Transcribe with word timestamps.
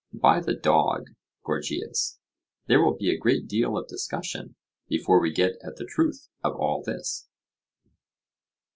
By 0.13 0.39
the 0.39 0.55
dog, 0.55 1.11
Gorgias, 1.45 2.17
there 2.65 2.83
will 2.83 2.95
be 2.97 3.11
a 3.11 3.19
great 3.19 3.47
deal 3.47 3.77
of 3.77 3.87
discussion, 3.87 4.55
before 4.87 5.21
we 5.21 5.31
get 5.31 5.57
at 5.63 5.75
the 5.75 5.85
truth 5.85 6.27
of 6.43 6.55
all 6.55 6.81
this. 6.83 7.27